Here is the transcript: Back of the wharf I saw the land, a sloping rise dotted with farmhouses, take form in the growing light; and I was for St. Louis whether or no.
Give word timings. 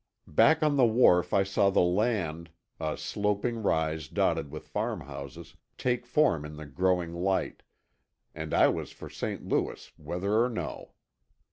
Back 0.25 0.63
of 0.63 0.77
the 0.77 0.83
wharf 0.87 1.31
I 1.31 1.43
saw 1.43 1.69
the 1.69 1.81
land, 1.81 2.49
a 2.79 2.97
sloping 2.97 3.61
rise 3.61 4.07
dotted 4.07 4.49
with 4.49 4.67
farmhouses, 4.67 5.55
take 5.77 6.07
form 6.07 6.43
in 6.43 6.55
the 6.55 6.65
growing 6.65 7.13
light; 7.13 7.61
and 8.33 8.51
I 8.51 8.67
was 8.67 8.91
for 8.91 9.11
St. 9.11 9.47
Louis 9.47 9.91
whether 9.97 10.41
or 10.43 10.49
no. 10.49 10.93